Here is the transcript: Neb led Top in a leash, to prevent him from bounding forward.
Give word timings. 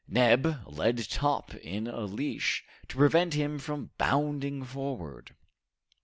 Neb 0.07 0.63
led 0.65 1.07
Top 1.11 1.53
in 1.53 1.85
a 1.85 2.01
leash, 2.05 2.65
to 2.87 2.95
prevent 2.97 3.35
him 3.35 3.59
from 3.59 3.91
bounding 3.99 4.63
forward. 4.63 5.35